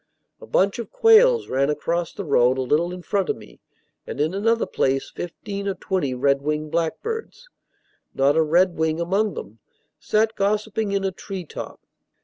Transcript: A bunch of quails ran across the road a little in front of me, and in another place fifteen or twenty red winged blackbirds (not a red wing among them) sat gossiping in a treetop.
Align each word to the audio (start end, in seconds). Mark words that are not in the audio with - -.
A 0.41 0.47
bunch 0.47 0.79
of 0.79 0.89
quails 0.91 1.47
ran 1.47 1.69
across 1.69 2.11
the 2.11 2.25
road 2.25 2.57
a 2.57 2.61
little 2.61 2.91
in 2.91 3.03
front 3.03 3.29
of 3.29 3.37
me, 3.37 3.59
and 4.07 4.19
in 4.19 4.33
another 4.33 4.65
place 4.65 5.11
fifteen 5.11 5.67
or 5.67 5.75
twenty 5.75 6.15
red 6.15 6.41
winged 6.41 6.71
blackbirds 6.71 7.47
(not 8.15 8.35
a 8.35 8.41
red 8.41 8.75
wing 8.77 8.99
among 8.99 9.35
them) 9.35 9.59
sat 9.99 10.33
gossiping 10.35 10.91
in 10.91 11.03
a 11.03 11.11
treetop. 11.11 11.81